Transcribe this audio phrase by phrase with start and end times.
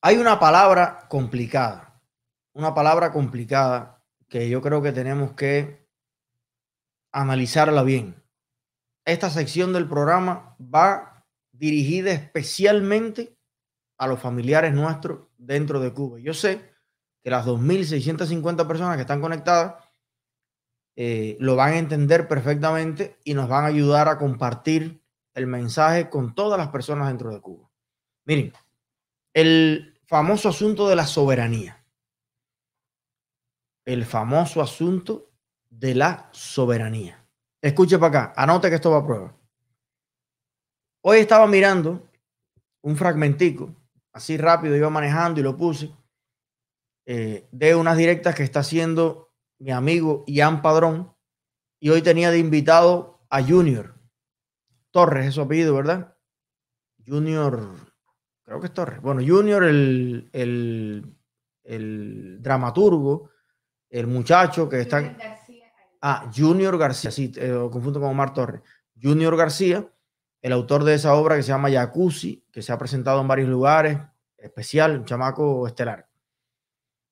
[0.00, 2.00] Hay una palabra complicada,
[2.52, 5.88] una palabra complicada que yo creo que tenemos que
[7.10, 8.22] analizarla bien.
[9.04, 13.36] Esta sección del programa va dirigida especialmente
[13.98, 16.20] a los familiares nuestros dentro de Cuba.
[16.20, 16.70] Yo sé
[17.24, 19.82] que las 2.650 personas que están conectadas
[20.94, 25.02] eh, lo van a entender perfectamente y nos van a ayudar a compartir
[25.34, 27.68] el mensaje con todas las personas dentro de Cuba.
[28.24, 28.52] Miren,
[29.34, 31.84] el famoso asunto de la soberanía.
[33.84, 35.30] El famoso asunto
[35.68, 37.24] de la soberanía.
[37.60, 39.36] Escuche para acá, anote que esto va a prueba.
[41.02, 42.08] Hoy estaba mirando
[42.82, 43.74] un fragmentico,
[44.12, 45.92] así rápido iba manejando y lo puse,
[47.06, 51.14] eh, de unas directas que está haciendo mi amigo Ian Padrón.
[51.80, 53.94] Y hoy tenía de invitado a Junior
[54.90, 56.16] Torres, es su apellido, ¿verdad?
[57.06, 57.70] Junior,
[58.48, 59.02] creo que es Torres.
[59.02, 63.28] Bueno, Junior, el, el, dramaturgo,
[63.90, 65.16] el muchacho que está.
[66.00, 68.62] Ah, Junior García, sí, eh, lo confundo con Omar Torres.
[69.00, 69.86] Junior García,
[70.40, 73.50] el autor de esa obra que se llama Jacuzzi, que se ha presentado en varios
[73.50, 73.98] lugares,
[74.38, 76.08] especial, un chamaco estelar.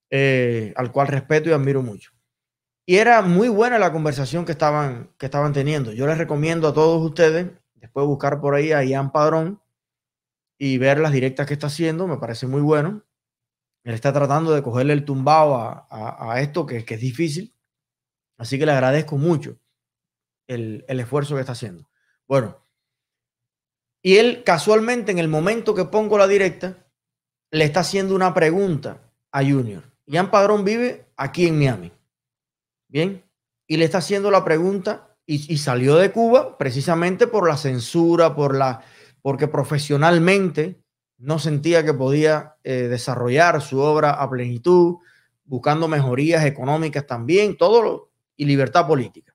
[0.08, 2.12] Eh, al cual respeto y admiro mucho.
[2.86, 5.92] Y era muy buena la conversación que estaban, que estaban teniendo.
[5.92, 9.60] Yo les recomiendo a todos ustedes después buscar por ahí a Ian Padrón
[10.58, 13.04] y ver las directas que está haciendo, me parece muy bueno.
[13.84, 17.54] Él está tratando de cogerle el tumbao a, esto que, que, es difícil.
[18.36, 19.58] Así que le agradezco mucho
[20.46, 21.88] el, el esfuerzo que está haciendo.
[22.26, 22.58] Bueno,
[24.02, 26.86] y él casualmente en el momento que pongo la directa,
[27.50, 29.84] le está haciendo una pregunta a Junior.
[30.06, 31.92] Ian Padrón vive aquí en Miami.
[32.88, 33.24] Bien.
[33.66, 38.54] Y le está haciendo la pregunta y, salió de Cuba precisamente por la censura, por
[38.54, 38.84] la,
[39.26, 40.80] porque profesionalmente
[41.18, 44.98] no sentía que podía eh, desarrollar su obra a plenitud,
[45.44, 49.34] buscando mejorías económicas también, todo lo, y libertad política.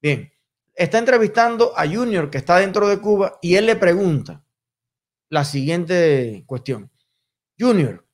[0.00, 0.32] Bien,
[0.76, 4.44] está entrevistando a Junior que está dentro de Cuba y él le pregunta
[5.28, 6.92] la siguiente cuestión.
[7.58, 8.06] Junior,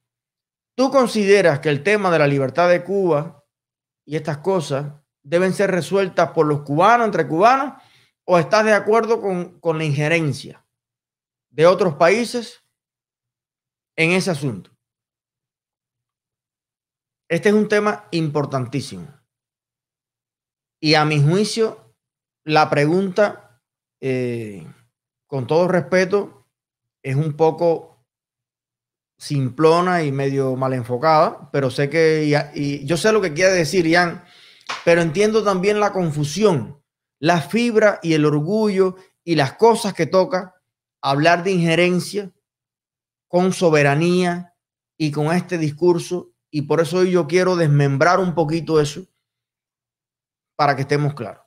[0.74, 3.44] ¿Tú consideras que el tema de la libertad de Cuba
[4.06, 7.74] y estas cosas deben ser resueltas por los cubanos, entre cubanos,
[8.24, 10.61] o estás de acuerdo con, con la injerencia
[11.52, 12.64] de otros países
[13.96, 14.70] en ese asunto?
[17.28, 19.08] Este es un tema importantísimo.
[20.80, 21.94] Y a mi juicio,
[22.44, 23.62] la pregunta,
[24.00, 24.66] eh,
[25.26, 26.48] con todo respeto,
[27.02, 28.04] es un poco
[29.16, 33.86] simplona y medio mal enfocada, pero sé que, y, yo sé lo que quiere decir
[33.86, 34.24] Ian,
[34.84, 36.82] pero entiendo también la confusión,
[37.20, 40.61] la fibra y el orgullo y las cosas que toca
[41.02, 42.32] hablar de injerencia
[43.28, 44.54] con soberanía
[44.96, 49.06] y con este discurso, y por eso yo quiero desmembrar un poquito eso
[50.54, 51.42] para que estemos claros.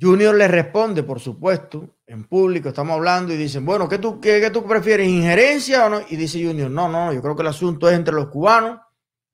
[0.00, 4.50] Junior le responde, por supuesto, en público, estamos hablando y dicen, bueno, ¿qué tú, qué,
[4.50, 6.00] tú prefieres, injerencia o no?
[6.08, 8.80] Y dice Junior, no, no, yo creo que el asunto es entre los cubanos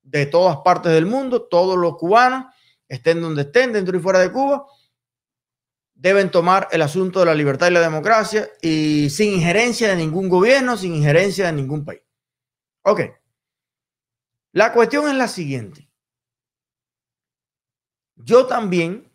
[0.03, 2.47] de todas partes del mundo, todos los cubanos,
[2.89, 4.67] estén donde estén, dentro y fuera de Cuba,
[5.99, 10.29] deben tomar el asunto de la libertad y la democracia y sin injerencia de ningún
[10.29, 12.03] gobierno, sin injerencia de ningún país.
[12.85, 13.01] Ok.
[14.53, 15.91] La cuestión es la siguiente.
[18.15, 19.13] Yo también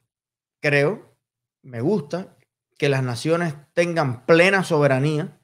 [0.62, 1.18] creo
[1.64, 2.38] me gusta
[2.78, 5.40] que las naciones tengan plena soberanía,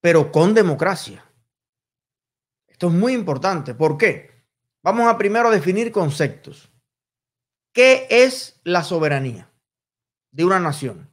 [0.00, 1.30] pero con democracia.
[2.66, 3.74] Esto es muy importante.
[3.74, 4.30] ¿Por qué?
[4.82, 6.73] Vamos a primero definir conceptos.
[7.74, 9.52] ¿Qué es la soberanía
[10.30, 11.12] de una nación?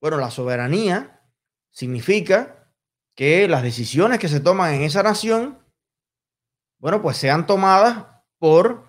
[0.00, 1.30] Bueno, la soberanía
[1.70, 2.72] significa
[3.14, 5.62] que las decisiones que se toman en esa nación,
[6.78, 8.06] bueno, pues sean tomadas
[8.38, 8.86] por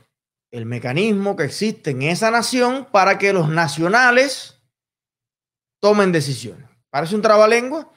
[0.51, 4.63] el mecanismo que existe en esa nación para que los nacionales
[5.81, 6.69] tomen decisiones.
[6.90, 7.91] Parece un trabalengua,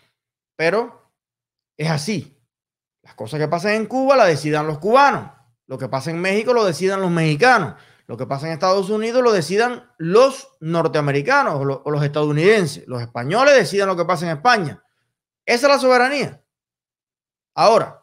[0.56, 1.08] pero
[1.76, 2.36] es así.
[3.02, 5.33] Las cosas que pasan en Cuba las decidan los cubanos.
[5.66, 7.74] Lo que pasa en México lo decidan los mexicanos.
[8.06, 12.86] Lo que pasa en Estados Unidos lo decidan los norteamericanos o, los estadounidenses.
[12.86, 14.82] Los españoles decidan lo que pasa en España.
[15.46, 16.42] Esa es la soberanía.
[17.54, 18.02] Ahora,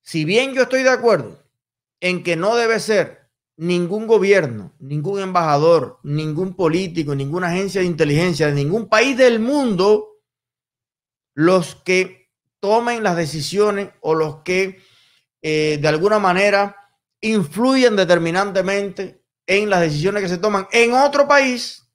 [0.00, 1.38] si bien yo estoy de acuerdo
[2.00, 8.46] en que no debe ser ningún gobierno, ningún embajador, ningún político, ninguna agencia de inteligencia
[8.46, 10.14] de ningún país del mundo
[11.34, 12.30] los que
[12.60, 14.80] tomen las decisiones o los que
[15.46, 16.74] eh, de alguna manera
[17.20, 21.86] influyen determinantemente en las decisiones que se toman en otro país.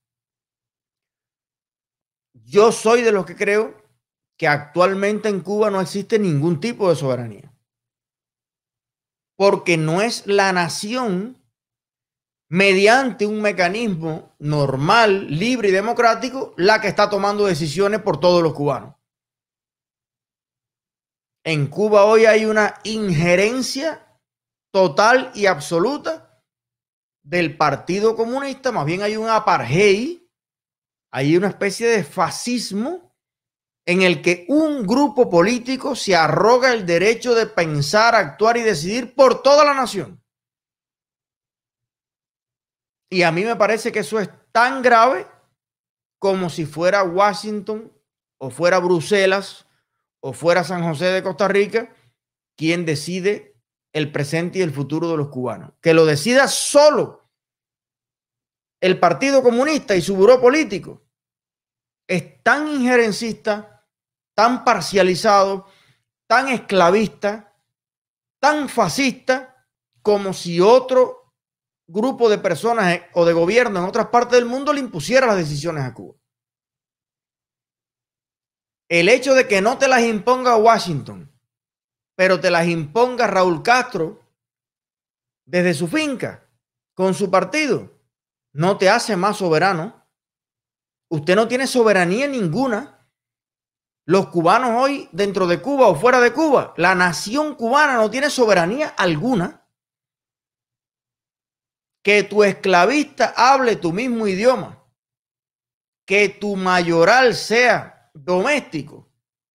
[2.32, 3.76] Yo soy de los que creo
[4.38, 7.52] que actualmente en Cuba no existe ningún tipo de soberanía.
[9.36, 11.44] Porque no es la nación
[12.50, 18.54] mediante un mecanismo normal, libre y democrático la que está tomando decisiones por todos los
[18.54, 18.99] cubanos.
[21.44, 24.18] En Cuba hoy hay una injerencia
[24.72, 26.44] total y absoluta
[27.24, 30.20] del Partido Comunista, más bien hay un apartheid,
[31.12, 33.16] hay una especie de fascismo
[33.86, 39.16] en el que un grupo político se arroga el derecho de pensar, actuar y decidir
[39.16, 40.24] por toda la nación.
[43.12, 45.26] Y a mí me parece que eso es tan grave
[46.20, 47.92] como si fuera Washington
[48.38, 49.66] o fuera Bruselas
[50.22, 51.94] o fuera San José de Costa Rica
[52.56, 53.56] quien decide
[53.94, 55.72] el presente y el futuro de los cubanos.
[55.82, 57.30] Que lo decida solo
[58.82, 61.02] el Partido Comunista y su buró político.
[62.08, 63.86] Es tan injerencista,
[64.34, 65.68] tan parcializado,
[66.28, 67.56] tan esclavista,
[68.40, 69.66] tan fascista,
[70.02, 71.34] como si otro
[71.88, 75.84] grupo de personas o de gobierno en otras partes del mundo le impusiera las decisiones
[75.84, 76.16] a Cuba.
[78.90, 81.32] El hecho de que no te las imponga Washington,
[82.16, 84.20] pero te las imponga Raúl Castro
[85.46, 86.44] desde su finca,
[86.96, 87.92] con su partido,
[88.52, 90.08] no te hace más soberano.
[91.08, 93.08] Usted no tiene soberanía ninguna.
[94.06, 98.32] Los cubanos hoy, dentro de Cuba o fuera de Cuba, la nación cubana no tiene
[98.32, 99.68] soberanía alguna.
[102.04, 104.84] Que tu esclavista hable tu mismo idioma,
[106.08, 109.10] que tu mayoral sea doméstico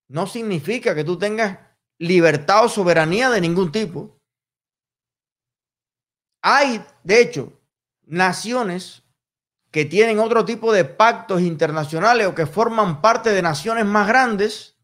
[0.07, 1.59] no significa que tú tengas
[1.97, 4.19] libertad o soberanía de ningún tipo.
[6.41, 7.53] Hay, de hecho,
[8.03, 9.03] naciones
[9.71, 14.77] que tienen otro tipo de pactos internacionales o que forman parte de naciones más grandes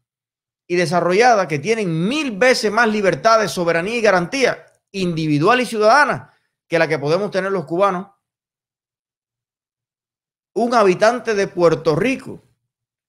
[0.66, 6.34] y desarrolladas que tienen mil veces más libertad de soberanía y garantía individual y ciudadana
[6.68, 8.08] que la que podemos tener los cubanos.
[10.54, 12.42] Un habitante de Puerto Rico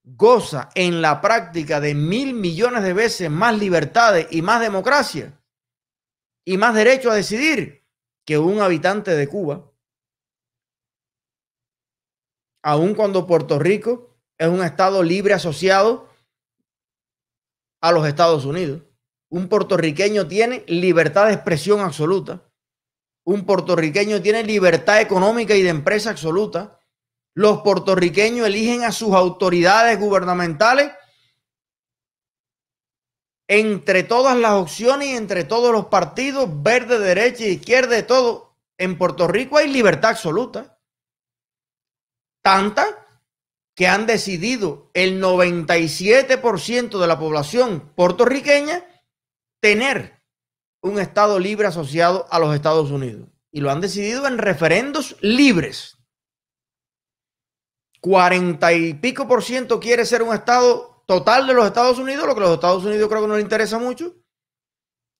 [0.03, 5.39] goza en la práctica de mil millones de veces más libertades y más democracia
[6.45, 7.85] y más derecho a decidir
[8.25, 9.71] que un habitante de Cuba.
[12.63, 16.09] Aun cuando Puerto Rico es un estado libre asociado
[17.81, 18.81] a los Estados Unidos.
[19.29, 22.49] Un puertorriqueño tiene libertad de expresión absoluta.
[23.25, 26.79] Un puertorriqueño tiene libertad económica y de empresa absoluta
[27.35, 30.91] los puertorriqueños eligen a sus autoridades gubernamentales
[33.47, 38.57] entre todas las opciones y entre todos los partidos, verde, derecha, izquierda, de todo.
[38.77, 40.79] En Puerto Rico hay libertad absoluta.
[42.41, 42.85] Tanta
[43.75, 48.85] que han decidido el 97% de la población puertorriqueña
[49.59, 50.21] tener
[50.81, 53.29] un Estado libre asociado a los Estados Unidos.
[53.51, 55.97] Y lo han decidido en referendos libres.
[58.03, 62.35] 40 y pico por ciento quiere ser un estado total de los Estados Unidos, lo
[62.35, 64.13] que los Estados Unidos creo que no le interesa mucho.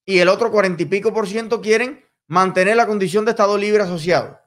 [0.05, 3.83] Y el otro 40 y pico por ciento quieren mantener la condición de estado libre
[3.83, 4.37] asociado.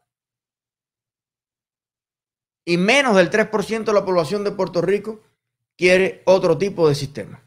[2.67, 5.23] Y menos del 3% de la población de Puerto Rico
[5.79, 7.43] quiere otro tipo de sistema.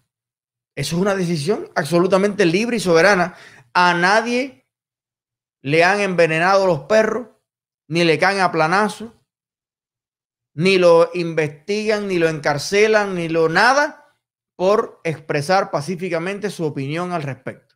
[0.75, 3.35] Eso es una decisión absolutamente libre y soberana.
[3.75, 4.65] A nadie
[5.61, 7.27] le han envenenado los perros,
[7.87, 9.13] ni le caen a planazo,
[10.59, 14.13] ni lo investigan, ni lo encarcelan, ni lo nada
[14.57, 17.75] por expresar pacíficamente su opinión al respecto.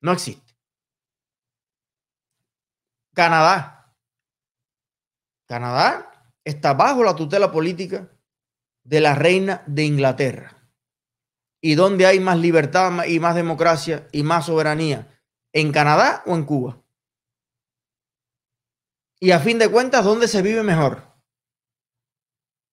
[0.00, 0.56] No existe.
[3.14, 3.94] Canadá.
[5.46, 8.10] Canadá está bajo la tutela política
[8.82, 10.68] de la reina de Inglaterra.
[11.62, 15.16] ¿Y dónde hay más libertad y más democracia y más soberanía?
[15.52, 16.82] ¿En Canadá o en Cuba?
[19.20, 21.13] Y a fin de cuentas, ¿dónde se vive mejor?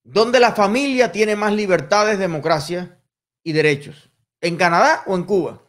[0.03, 3.01] ¿Dónde la familia tiene más libertades, democracia
[3.43, 4.11] y derechos?
[4.41, 5.61] ¿En Canadá o en Cuba?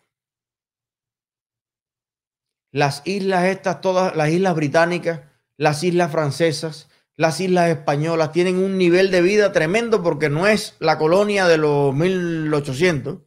[2.71, 5.21] Las islas estas, todas las islas británicas,
[5.59, 10.77] las islas francesas, las islas españolas tienen un nivel de vida tremendo porque no es
[10.79, 13.19] la colonia de los 1800.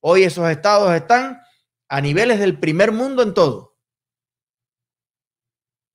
[0.00, 1.42] Hoy esos estados están
[1.88, 3.78] a niveles del primer mundo en todo.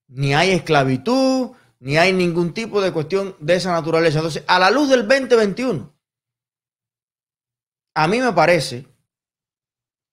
[0.08, 4.20] Ni hay esclavitud, ni hay ningún tipo de cuestión de esa naturaleza.
[4.20, 5.94] Entonces, a la luz del 2021,
[7.96, 8.88] a mí me parece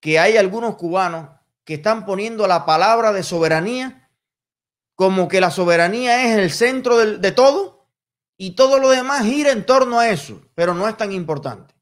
[0.01, 1.29] que hay algunos cubanos
[1.63, 4.09] que están poniendo la palabra de soberanía
[4.95, 7.91] como que la soberanía es el centro de, de todo
[8.37, 11.75] y todo lo demás gira en torno a eso, pero no es tan importante.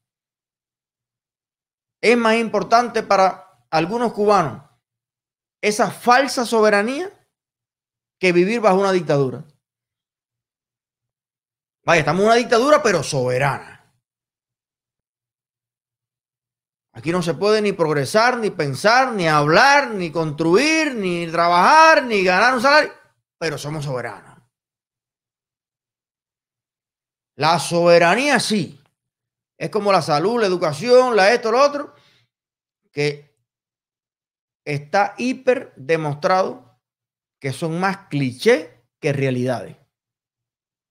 [2.02, 4.62] es más importante para algunos cubanos
[5.62, 7.10] esa falsa soberanía
[8.20, 9.44] que vivir bajo una dictadura.
[11.86, 13.76] Vaya, estamos en una dictadura, pero soberana.
[16.94, 22.24] Aquí no se puede ni progresar, ni pensar, ni hablar, ni construir, ni trabajar, ni
[22.24, 22.92] ganar un salario,
[23.38, 24.36] pero somos soberanos.
[27.36, 28.82] La soberanía sí.
[29.56, 31.94] Es como la salud, la educación, la esto, lo otro,
[32.90, 33.32] que
[34.64, 36.80] está hiper demostrado
[37.38, 39.85] que son más clichés que realidades.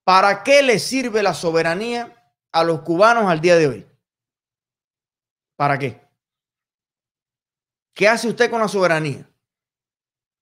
[0.05, 3.88] ¿Para qué le sirve la soberanía a los cubanos al día de hoy?
[5.57, 6.00] ¿Para qué?
[7.95, 9.27] ¿Qué hace usted con la soberanía?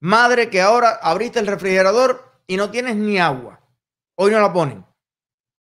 [0.02, 3.62] Madre que ahora abriste el refrigerador y no tienes ni agua.
[4.16, 4.86] Hoy no la ponen.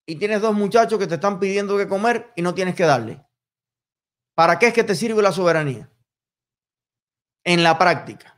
[0.05, 3.25] Y tienes dos muchachos que te están pidiendo que comer y no tienes que darle.
[4.35, 5.89] ¿Para qué es que te sirve la soberanía?
[7.45, 8.37] En la práctica.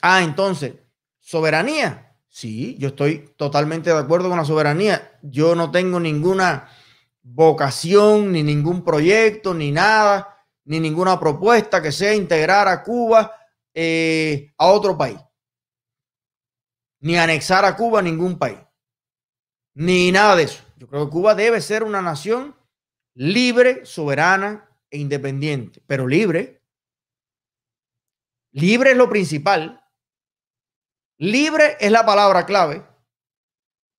[0.00, 0.83] Ah, entonces,
[1.24, 2.16] soberanía.
[2.28, 5.18] Sí, yo estoy totalmente de acuerdo con la soberanía.
[5.22, 6.68] Yo no tengo ninguna
[7.22, 13.32] vocación, ni ningún proyecto, ni nada, ni ninguna propuesta que sea integrar a Cuba
[13.72, 15.18] eh, a otro país,
[17.00, 18.58] ni anexar a Cuba a ningún país,
[19.74, 20.62] ni nada de eso.
[20.76, 22.54] Yo creo que Cuba debe ser una nación
[23.14, 26.62] libre, soberana e independiente, pero libre.
[28.52, 29.83] Libre es lo principal.
[31.18, 32.86] Libre es la palabra clave,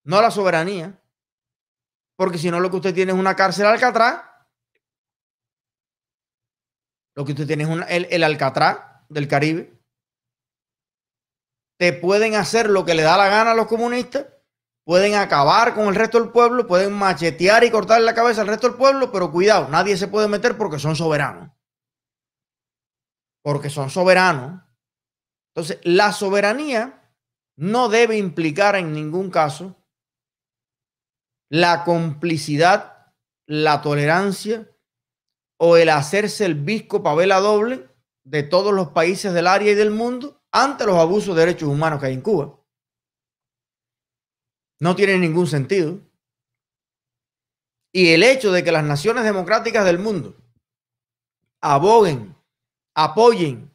[0.04, 1.02] no la soberanía.
[2.18, 4.24] Porque si no, lo que usted tiene es una cárcel Alcatraz.
[7.16, 9.78] Lo que usted tiene es el, el Alcatraz del Caribe.
[11.78, 14.28] Te pueden hacer lo que le da la gana a los comunistas.
[14.86, 16.68] Pueden acabar con el resto del pueblo.
[16.68, 19.12] Pueden machetear y cortar la cabeza al resto del pueblo.
[19.12, 21.52] Pero cuidado, nadie se puede meter porque son soberanos.
[23.42, 24.62] Porque son soberanos.
[25.54, 27.05] Entonces, la soberanía
[27.58, 29.76] no debe implicar en ningún caso
[31.50, 33.14] la complicidad,
[33.46, 34.70] la tolerancia
[35.58, 37.90] o el hacerse el visco pavela doble
[38.24, 42.00] de todos los países del área y del mundo ante los abusos de derechos humanos
[42.00, 42.60] que hay en Cuba.
[44.80, 46.00] No tiene ningún sentido.
[47.94, 50.36] Y el hecho de que las naciones democráticas del mundo
[51.62, 52.36] aboguen,
[52.94, 53.72] apoyen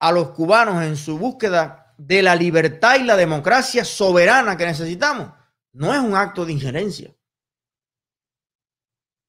[0.00, 5.32] a los cubanos en su búsqueda de la libertad y la democracia soberana que necesitamos,
[5.72, 7.14] no es un acto de injerencia.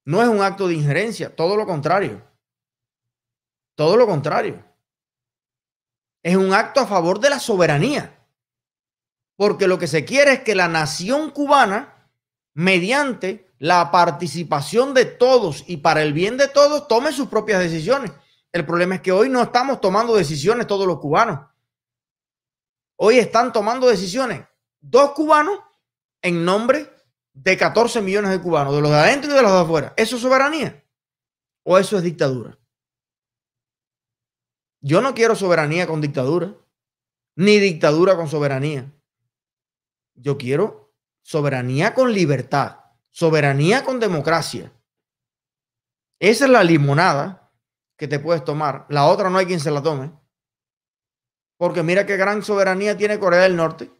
[0.06, 2.26] No es un acto de injerencia, todo lo contrario.
[3.76, 4.64] Todo lo contrario.
[6.24, 8.18] Es un acto a favor de la soberanía.
[9.36, 12.10] Porque lo que se quiere es que la nación cubana,
[12.54, 18.12] mediante la participación de todos y para el bien de todos, tome sus propias decisiones.
[18.54, 21.51] El problema es que hoy no estamos tomando decisiones todos los cubanos.
[23.04, 24.46] Hoy están tomando decisiones
[24.80, 25.60] dos cubanos
[26.22, 26.88] en nombre
[27.34, 29.94] de 14 millones de cubanos, de los de adentro y de los de afuera.
[29.98, 30.86] ¿Eso es soberanía?
[31.64, 32.60] ¿O eso es dictadura?
[34.82, 36.56] Yo no quiero soberanía con dictadura,
[37.36, 38.94] ni dictadura con soberanía.
[40.14, 40.94] Yo quiero
[41.24, 44.72] soberanía con libertad, soberanía con democracia.
[46.20, 47.52] Esa es la limonada
[47.98, 48.86] que te puedes tomar.
[48.90, 50.21] La otra no hay quien se la tome.
[51.62, 53.92] Porque mira qué gran soberanía tiene Corea del Norte.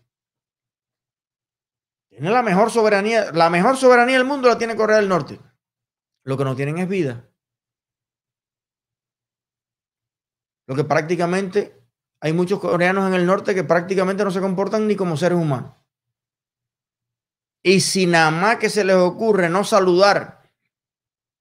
[2.10, 5.40] Tiene la mejor soberanía, la mejor soberanía del mundo la tiene Corea del Norte.
[6.24, 7.30] Lo que no tienen es vida.
[10.66, 11.86] Lo que prácticamente
[12.20, 15.76] hay muchos coreanos en el norte que prácticamente no se comportan ni como seres humanos.
[17.62, 20.41] Y si nada más que se les ocurre no saludar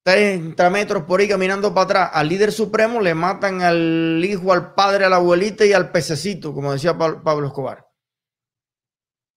[0.04, 4.74] 30 metros por ahí caminando para atrás al líder supremo, le matan al hijo, al
[4.74, 7.90] padre, a la abuelita y al pececito, como decía Pablo Escobar.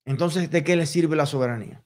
[0.05, 1.85] Entonces, ¿de qué le sirve la soberanía?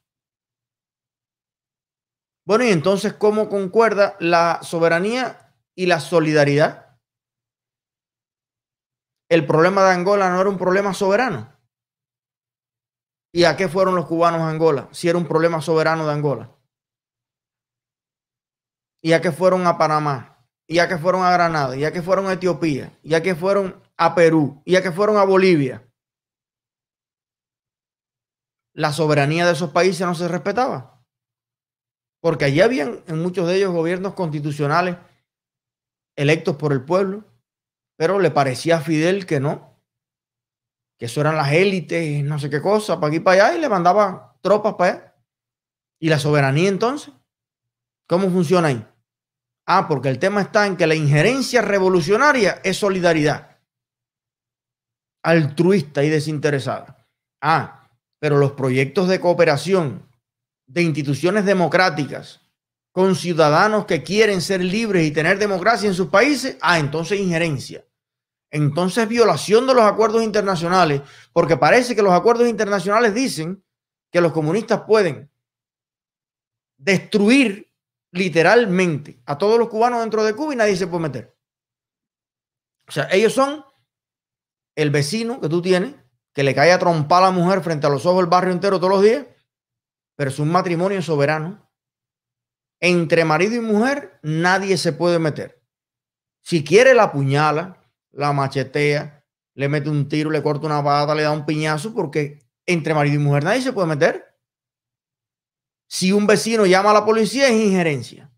[2.46, 6.98] Bueno, y entonces, ¿cómo concuerda la soberanía y la solidaridad?
[9.30, 11.54] El problema de Angola no era un problema soberano.
[13.34, 16.57] ¿Y a qué fueron los cubanos a Angola si era un problema soberano de Angola?
[19.02, 20.46] ¿Y a qué fueron a Panamá?
[20.68, 21.76] ¿Y a qué fueron a Granada?
[21.76, 22.92] ¿Y a qué fueron a Etiopía?
[23.04, 24.62] ¿Y a qué fueron a Perú?
[24.66, 25.88] ¿Y a qué fueron a Bolivia?
[28.78, 31.04] la soberanía de esos países no se respetaba.
[32.22, 34.98] Porque allí habían en muchos de ellos gobiernos constitucionales
[36.16, 37.26] electos por el pueblo,
[37.98, 39.82] pero le parecía a Fidel que no,
[41.00, 43.70] que eso eran las élites, no sé qué cosa, para aquí para allá, y le
[43.70, 45.16] mandaba tropas para allá.
[46.00, 47.12] ¿Y la soberanía entonces?
[48.08, 48.86] ¿Cómo funciona ahí?
[49.66, 53.60] Ah, porque el tema está en que la injerencia revolucionaria es solidaridad,
[55.24, 57.06] altruista y desinteresada.
[57.42, 60.08] Ah, pero los proyectos de cooperación
[60.66, 62.42] de instituciones democráticas
[62.94, 67.86] con ciudadanos que quieren ser libres y tener democracia en sus países, ah, entonces injerencia.
[68.50, 71.02] Entonces violación de los acuerdos internacionales,
[71.34, 73.62] porque parece que los acuerdos internacionales dicen
[74.12, 75.30] que los comunistas pueden
[76.78, 77.67] destruir
[78.12, 81.38] literalmente a todos los cubanos dentro de Cuba y nadie se puede meter.
[82.88, 83.66] O sea, ellos son
[84.76, 85.96] el vecino que tú tienes,
[86.34, 88.80] que le cae a trompar a la mujer frente a los ojos del barrio entero
[88.80, 89.26] todos los días,
[90.16, 91.70] pero es un matrimonio soberano.
[92.80, 95.64] Entre marido y mujer nadie se puede meter.
[96.44, 101.24] Si quiere la puñala, la machetea, le mete un tiro, le corta una pata, le
[101.24, 104.27] da un piñazo, porque entre marido y mujer nadie se puede meter.
[105.88, 108.32] Si un vecino llama a la policía es injerencia.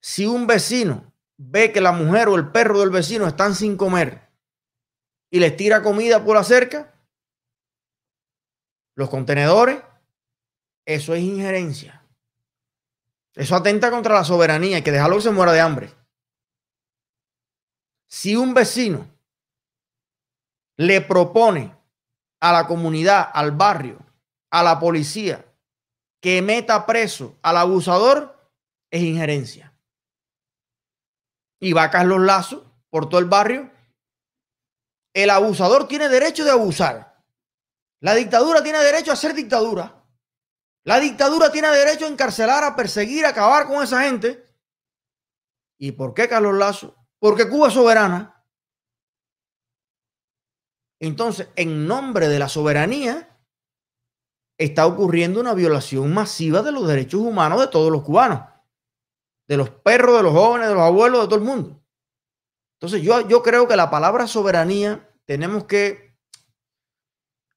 [0.00, 4.30] Si un vecino ve que la mujer o el perro del vecino están sin comer
[5.30, 6.94] y les tira comida por la cerca,
[8.94, 9.82] los contenedores,
[10.86, 12.06] eso es injerencia.
[13.34, 15.92] Eso atenta contra la soberanía, hay que dejarlo que se muera de hambre.
[18.06, 19.08] Si un vecino
[20.76, 21.76] le propone
[22.40, 23.98] a la comunidad, al barrio,
[24.50, 25.44] a la policía,
[26.24, 28.50] que meta preso al abusador,
[28.90, 29.76] es injerencia.
[31.60, 33.70] Y va Carlos Lazo por todo el barrio.
[35.12, 37.22] El abusador tiene derecho de abusar.
[38.00, 40.02] La dictadura tiene derecho a ser dictadura.
[40.84, 44.46] La dictadura tiene derecho a encarcelar, a perseguir, a acabar con esa gente.
[45.78, 46.96] ¿Y por qué Carlos Lazo?
[47.18, 48.42] Porque Cuba es soberana.
[51.00, 53.33] Entonces, en nombre de la soberanía,
[54.58, 58.40] está ocurriendo una violación masiva de los derechos humanos de todos los cubanos,
[59.48, 61.82] de los perros, de los jóvenes, de los abuelos, de todo el mundo.
[62.80, 66.16] Entonces, yo, yo creo que la palabra soberanía tenemos que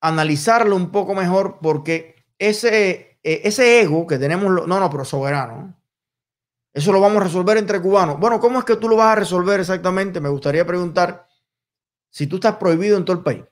[0.02, 5.76] analizarlo un poco mejor porque ese eh, ese ego que tenemos, no, no, pero soberano.
[6.74, 8.18] Eso lo vamos a resolver entre cubanos.
[8.18, 10.22] Bueno, ¿cómo es que tú lo vas a resolver exactamente?
[10.22, 11.28] Me gustaría preguntar
[12.10, 13.44] si tú estás prohibido en todo el país.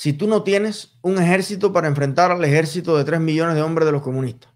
[0.00, 3.84] Si tú no tienes un ejército para enfrentar al ejército de 3 millones de hombres
[3.84, 4.50] de los comunistas.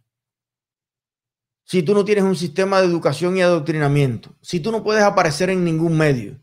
[1.66, 4.35] Si tú no tienes un sistema de educación y adoctrinamiento.
[4.40, 6.42] Si tú no puedes aparecer en ningún medio.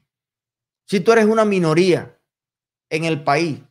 [0.86, 2.22] Si tú eres una minoría
[2.92, 3.64] en el país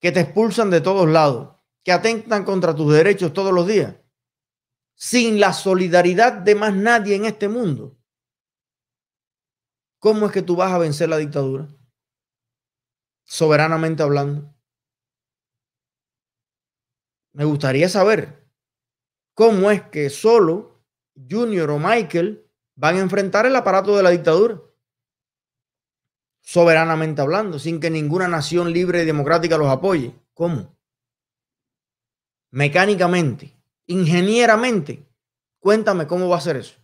[0.00, 3.94] que te expulsan de todos lados que atentan contra tus derechos todos los días,
[4.96, 7.96] sin la solidaridad de más nadie en este mundo,
[10.00, 11.68] ¿cómo es que tú vas a vencer la dictadura?
[13.26, 14.54] Soberanamente hablando.
[17.32, 18.48] Me gustaría saber
[19.34, 20.82] cómo es que solo
[21.30, 24.62] Junior o Michael van a enfrentar el aparato de la dictadura.
[26.40, 30.14] Soberanamente hablando, sin que ninguna nación libre y democrática los apoye.
[30.32, 30.76] ¿Cómo?
[32.56, 33.54] mecánicamente,
[33.86, 35.06] ingenieramente.
[35.60, 36.76] Cuéntame cómo va a ser eso.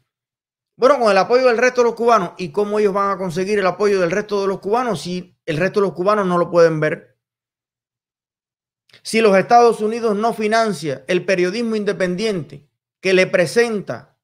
[0.76, 3.58] Bueno, con el apoyo del resto de los cubanos y cómo ellos van a conseguir
[3.58, 6.50] el apoyo del resto de los cubanos si el resto de los cubanos no lo
[6.50, 7.18] pueden ver.
[9.02, 12.68] Si los Estados Unidos no financia el periodismo independiente
[13.00, 14.16] que le presenta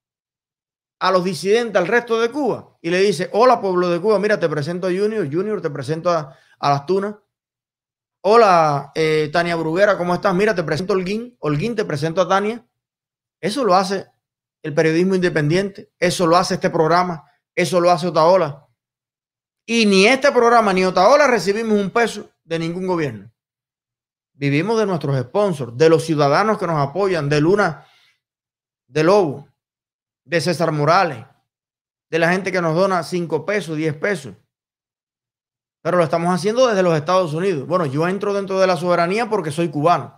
[1.00, 4.38] a los disidentes al resto de Cuba y le dice, hola pueblo de Cuba, mira,
[4.38, 7.14] te presento a Junior, Junior, te presento a, a las tunas,
[8.20, 10.34] Hola, eh, Tania Bruguera, ¿cómo estás?
[10.34, 11.34] Mira, te presento a Holguín.
[11.38, 12.66] Holguín, te presento a Tania.
[13.40, 14.06] Eso lo hace
[14.62, 15.92] el periodismo independiente.
[15.98, 17.24] Eso lo hace este programa.
[17.54, 18.67] Eso lo hace Otaola.
[19.68, 23.30] Y ni este programa ni Otaola recibimos un peso de ningún gobierno.
[24.32, 27.86] Vivimos de nuestros sponsors, de los ciudadanos que nos apoyan, de Luna,
[28.86, 29.46] de Lobo,
[30.24, 31.26] de César Morales,
[32.08, 34.34] de la gente que nos dona cinco pesos, diez pesos
[35.82, 37.66] pero lo estamos haciendo desde los Estados Unidos.
[37.66, 40.14] Bueno, yo entro dentro de la soberanía porque soy cubano.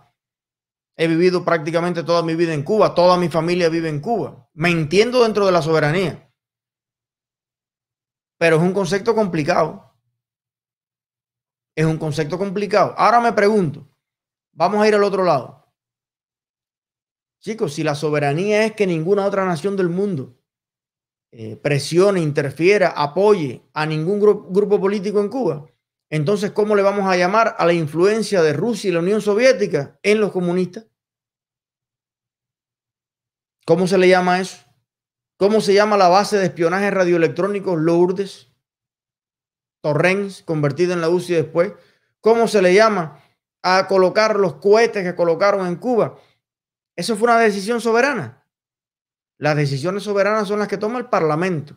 [0.97, 4.49] He vivido prácticamente toda mi vida en Cuba, toda mi familia vive en Cuba.
[4.53, 6.30] Me entiendo dentro de la soberanía.
[8.41, 9.93] Pero es un concepto complicado.
[11.75, 12.95] Es un concepto complicado.
[12.97, 13.87] Ahora me pregunto,
[14.51, 15.71] vamos a ir al otro lado.
[17.39, 20.41] Chicos, si la soberanía es que ninguna otra nación del mundo
[21.29, 25.67] eh, presione, interfiera, apoye a ningún grupo político en Cuba,
[26.09, 29.99] entonces, ¿cómo le vamos a llamar a la influencia de Rusia y la Unión Soviética
[30.01, 30.87] en los comunistas?
[33.67, 34.70] ¿Cómo se le llama eso?
[35.41, 38.51] ¿Cómo se llama la base de espionaje radioelectrónico Lourdes?
[39.81, 41.73] Torrens, convertida en la UCI después.
[42.19, 43.19] ¿Cómo se le llama
[43.63, 46.19] a colocar los cohetes que colocaron en Cuba?
[46.95, 48.47] Eso fue una decisión soberana.
[49.39, 51.75] Las decisiones soberanas son las que toma el Parlamento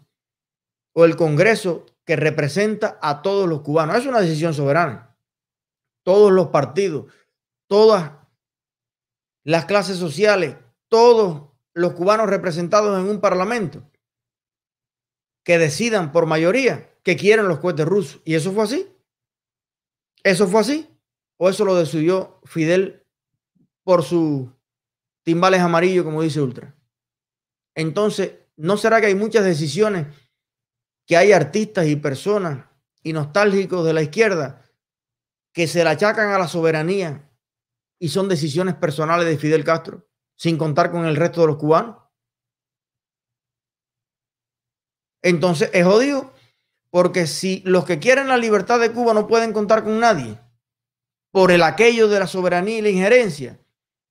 [0.92, 3.96] o el Congreso que representa a todos los cubanos.
[3.96, 5.16] Es una decisión soberana.
[6.02, 7.10] Todos los partidos,
[7.66, 8.12] todas
[9.42, 10.54] las clases sociales,
[10.88, 13.82] todos los cubanos representados en un parlamento
[15.44, 18.22] que decidan por mayoría que quieren los cohetes rusos.
[18.24, 18.88] Y eso fue así.
[20.22, 20.88] Eso fue así.
[21.36, 23.04] O eso lo decidió Fidel
[23.82, 24.48] por sus
[25.22, 26.74] timbales amarillos, como dice Ultra.
[27.74, 30.06] Entonces, ¿no será que hay muchas decisiones
[31.06, 32.66] que hay artistas y personas
[33.02, 34.64] y nostálgicos de la izquierda
[35.52, 37.30] que se la achacan a la soberanía
[37.98, 41.96] y son decisiones personales de Fidel Castro, sin contar con el resto de los cubanos?
[45.22, 46.32] Entonces es jodido,
[46.90, 50.38] porque si los que quieren la libertad de Cuba no pueden contar con nadie
[51.30, 53.58] por el aquello de la soberanía y la injerencia,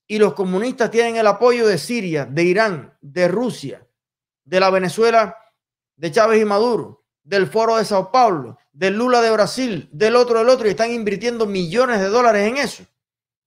[0.07, 3.88] y los comunistas tienen el apoyo de Siria, de Irán, de Rusia,
[4.43, 5.38] de la Venezuela
[5.95, 10.39] de Chávez y Maduro, del Foro de Sao Paulo, del Lula de Brasil, del otro
[10.39, 12.83] del otro, y están invirtiendo millones de dólares en eso.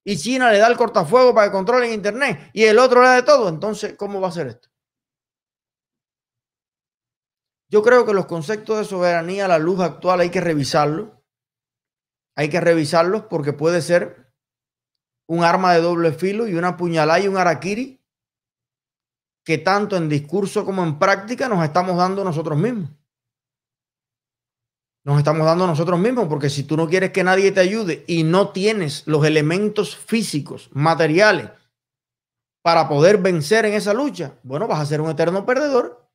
[0.08, 3.14] Y China le da el cortafuego para que controlen Internet, y el otro le da
[3.16, 3.48] de todo.
[3.48, 4.68] Entonces, ¿cómo va a ser esto?
[7.68, 11.10] Yo creo que los conceptos de soberanía a la luz actual hay que revisarlos.
[12.36, 14.32] Hay que revisarlos porque puede ser
[15.28, 18.00] un arma de doble filo y una puñalada y un araquiri
[19.44, 22.95] que tanto en discurso como en práctica nos estamos dando nosotros mismos.
[25.06, 28.24] Nos estamos dando nosotros mismos porque si tú no quieres que nadie te ayude y
[28.24, 31.48] no tienes los elementos físicos, materiales,
[32.60, 36.10] para poder vencer en esa lucha, bueno, vas a ser un eterno perdedor.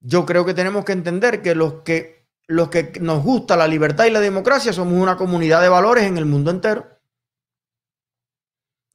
[0.00, 4.04] Yo creo que tenemos que entender que los que los que nos gusta la libertad
[4.04, 6.97] y la democracia somos una comunidad de valores en el mundo entero.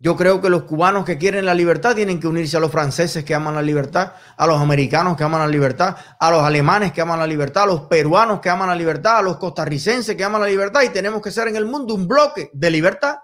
[0.03, 3.23] Yo creo que los cubanos que quieren la libertad tienen que unirse a los franceses
[3.23, 6.99] que aman la libertad, a los americanos que aman la libertad, a los alemanes que
[6.99, 10.41] aman la libertad, a los peruanos que aman la libertad, a los costarricenses que aman
[10.41, 13.19] la libertad y tenemos que ser en el mundo un bloque de libertad.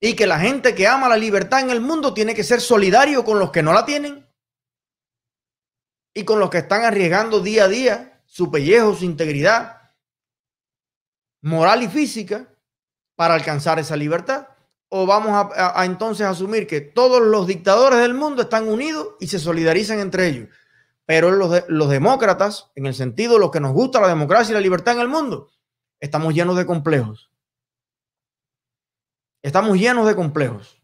[0.00, 3.24] Y que la gente que ama la libertad en el mundo tiene que ser solidario
[3.24, 4.24] con los que no la tienen
[6.14, 9.80] y con los que están arriesgando día a día su pellejo, su integridad
[11.42, 12.53] moral y física
[13.16, 14.48] para alcanzar esa libertad?
[14.88, 19.26] ¿O vamos a, a, entonces asumir que todos los dictadores del mundo están unidos y
[19.26, 20.48] se solidarizan entre ellos?
[21.06, 24.54] Pero los, los demócratas, en el sentido de los que nos gusta la democracia y
[24.54, 25.50] la libertad en el mundo,
[26.00, 27.30] estamos llenos de complejos.
[29.42, 30.80] Estamos llenos de complejos.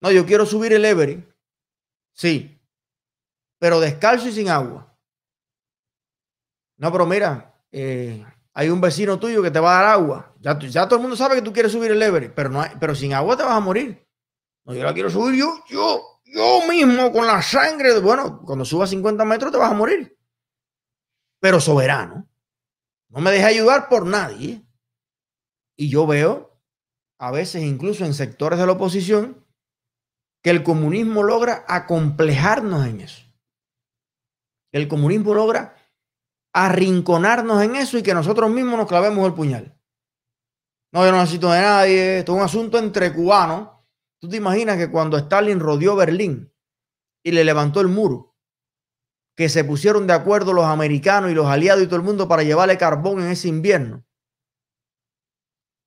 [0.00, 1.30] No, yo quiero subir el Everest.
[2.12, 2.60] Sí,
[3.58, 4.94] pero descalzo y sin agua.
[6.76, 8.24] No, pero mira, eh,
[8.54, 10.32] hay un vecino tuyo que te va a dar agua.
[10.40, 13.12] Ya, todo el mundo sabe que tú quieres subir el Everest, pero, no pero sin
[13.12, 14.06] agua te vas a morir.
[14.64, 17.98] No, yo la quiero subir yo, yo, yo mismo con la sangre.
[17.98, 20.16] Bueno, cuando subas 50 metros te vas a morir.
[21.40, 22.28] Pero soberano.
[23.08, 24.64] No me deje ayudar por nadie.
[25.76, 26.56] Y yo veo,
[27.18, 29.44] a veces incluso en sectores de la oposición,
[30.42, 33.24] que el comunismo logra acomplejarnos en eso.
[34.70, 35.76] El comunismo logra
[36.54, 39.76] arrinconarnos en eso y que nosotros mismos nos clavemos el puñal.
[40.92, 42.18] No, yo no necesito de nadie.
[42.20, 43.70] Esto es un asunto entre cubanos.
[44.20, 46.54] Tú te imaginas que cuando Stalin rodeó Berlín
[47.24, 48.36] y le levantó el muro,
[49.36, 52.44] que se pusieron de acuerdo los americanos y los aliados y todo el mundo para
[52.44, 54.06] llevarle carbón en ese invierno.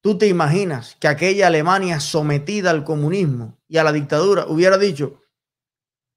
[0.03, 5.21] Tú te imaginas que aquella Alemania sometida al comunismo y a la dictadura hubiera dicho,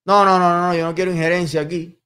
[0.05, 2.00] no, no, no, no, yo no quiero injerencia aquí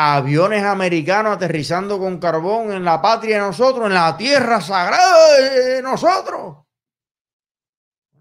[0.00, 5.82] aviones americanos aterrizando con carbón en la patria de nosotros, en la tierra sagrada de
[5.82, 6.58] nosotros.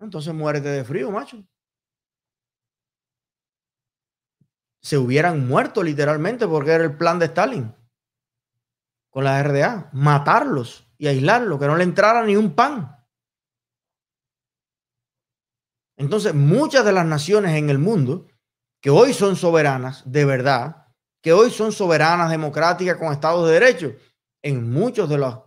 [0.02, 1.38] Entonces muérete de frío, macho.
[4.82, 7.76] Se hubieran muerto literalmente porque era el plan de Stalin
[9.12, 13.06] con la RDA, matarlos y aislarlos, que no le entrara ni un pan.
[15.96, 18.28] Entonces, muchas de las naciones en el mundo
[18.82, 20.87] que hoy son soberanas, de verdad,
[21.28, 23.94] que hoy son soberanas, democráticas, con estados de derecho,
[24.42, 25.38] en muchos de los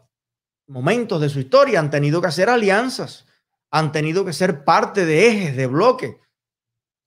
[0.67, 3.27] momentos de su historia han tenido que hacer alianzas,
[3.71, 6.17] han tenido que ser parte de ejes, de bloques.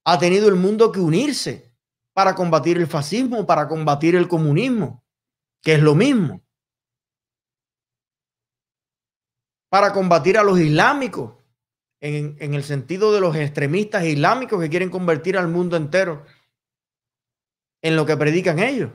[0.04, 1.72] Ha tenido el mundo que unirse
[2.14, 5.04] para combatir el fascismo, para combatir el comunismo,
[5.62, 6.42] que es lo mismo.
[9.68, 11.34] Para combatir a los islámicos,
[12.00, 16.24] en, en el sentido de los extremistas islámicos que quieren convertir al mundo entero
[17.84, 18.90] en lo que predican ellos.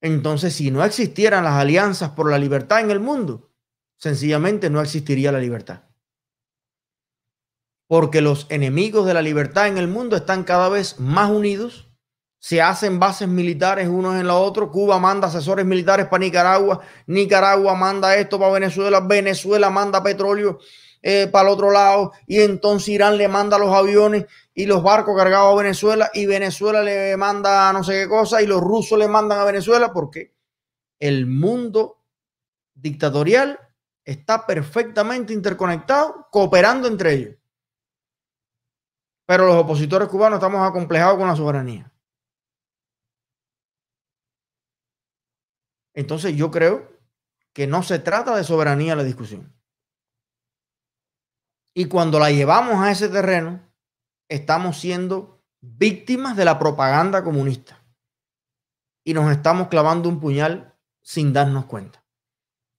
[0.00, 3.50] Entonces, si no existieran las alianzas por la libertad en el mundo,
[3.98, 5.82] sencillamente no existiría la libertad.
[7.88, 11.90] Porque los enemigos de la libertad en el mundo están cada vez más unidos,
[12.38, 17.74] se hacen bases militares unos en la otros, Cuba manda asesores militares para Nicaragua, Nicaragua
[17.74, 20.60] manda esto para Venezuela, Venezuela manda petróleo
[21.08, 25.16] eh, para el otro lado y entonces Irán le manda los aviones y los barcos
[25.16, 29.06] cargados a Venezuela y Venezuela le manda no sé qué cosa y los rusos le
[29.06, 30.34] mandan a Venezuela porque
[30.98, 32.02] el mundo
[32.74, 33.56] dictatorial
[34.04, 37.36] está perfectamente interconectado, cooperando entre ellos.
[39.26, 41.92] Pero los opositores cubanos estamos acomplejados con la soberanía.
[45.94, 46.90] Entonces yo creo
[47.52, 49.56] que no se trata de soberanía la discusión.
[51.78, 53.60] Y cuando la llevamos a ese terreno,
[54.30, 57.84] estamos siendo víctimas de la propaganda comunista.
[59.04, 62.02] Y nos estamos clavando un puñal sin darnos cuenta.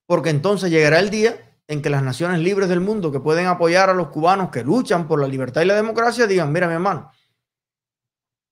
[0.08, 3.92] Porque entonces llegará el día en que las naciones libres del mundo que pueden apoyar
[3.92, 7.12] a los cubanos que luchan por la libertad y la democracia digan, mira mi hermano,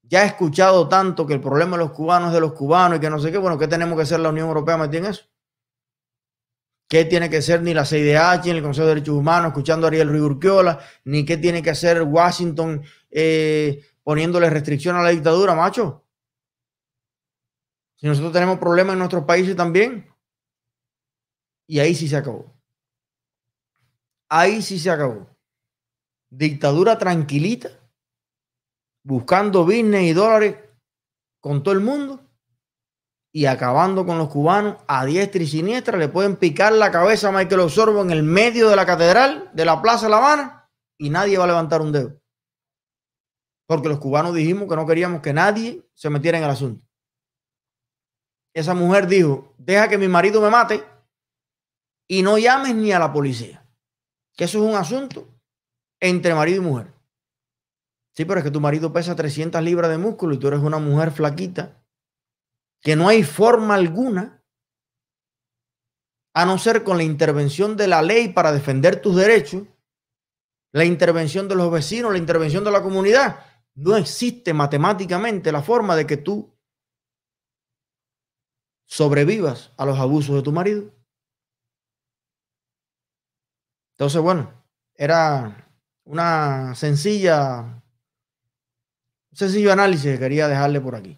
[0.04, 3.02] ya he escuchado tanto que el problema de los cubanos es de los cubanos y
[3.02, 5.26] que no sé qué, bueno, ¿qué tenemos que hacer la Unión Europea metida en eso?
[6.88, 9.90] ¿Qué tiene que ser ni la CIDH, ni el Consejo de Derechos Humanos, escuchando a
[9.90, 15.56] Ariel Ruiz Urquiola, ni qué tiene que hacer Washington eh, poniéndole restricción a la dictadura,
[15.56, 16.06] macho?
[17.96, 20.08] Si nosotros tenemos problemas en nuestros países también.
[21.66, 22.54] Y ahí sí se acabó.
[24.30, 25.28] Ahí sí se acabó.
[26.30, 27.70] Dictadura tranquilita,
[29.04, 30.58] buscando business y dólares
[31.40, 32.25] con todo el mundo
[33.36, 35.98] y acabando con los cubanos a diestra y siniestra.
[35.98, 39.66] Le pueden picar la cabeza a Michael Osorbo en el medio de la catedral de
[39.66, 42.22] la Plaza La Habana y nadie va a levantar un dedo.
[43.68, 46.86] Porque los cubanos dijimos que no queríamos que nadie se metiera en el asunto.
[48.54, 50.86] Esa mujer dijo, deja que mi marido me mate
[52.08, 53.66] y no llames ni a la policía
[54.38, 55.28] que eso es un asunto
[56.00, 56.94] entre marido y mujer.
[58.14, 60.78] Sí, pero es que tu marido pesa 300 libras de músculo y tú eres una
[60.78, 61.85] mujer flaquita,
[62.82, 64.44] que no hay forma alguna,
[66.34, 69.64] a no ser con la intervención de la ley para defender tus derechos,
[70.74, 73.40] la intervención de los vecinos, la intervención de la comunidad.
[73.76, 76.54] No existe matemáticamente la forma de que tú
[78.86, 80.92] sobrevivas a los abusos de tu marido.
[83.94, 85.70] Entonces, bueno, era
[86.04, 91.18] una sencilla, un sencillo análisis que quería dejarle por aquí.